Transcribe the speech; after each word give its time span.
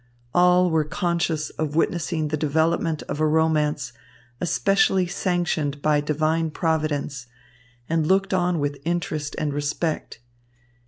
All 0.33 0.71
were 0.71 0.83
conscious 0.83 1.51
of 1.51 1.75
witnessing 1.75 2.29
the 2.29 2.35
development 2.35 3.03
of 3.03 3.19
a 3.19 3.27
romance 3.27 3.93
especially 4.39 5.05
sanctioned 5.05 5.79
by 5.83 6.01
Divine 6.01 6.49
Providence, 6.49 7.27
and 7.87 8.07
looked 8.07 8.33
on 8.33 8.57
with 8.57 8.79
interest 8.83 9.35
and 9.37 9.53
respect. 9.53 10.19